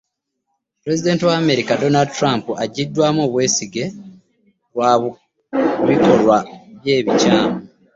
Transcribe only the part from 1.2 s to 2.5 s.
wa America Donald Trump